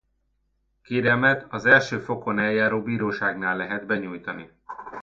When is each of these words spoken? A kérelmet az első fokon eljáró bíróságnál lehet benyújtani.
A 0.81 0.81
kérelmet 0.81 1.45
az 1.49 1.65
első 1.65 1.99
fokon 1.99 2.39
eljáró 2.39 2.81
bíróságnál 2.81 3.57
lehet 3.57 3.85
benyújtani. 3.85 4.49